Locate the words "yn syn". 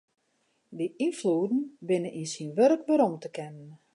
2.19-2.51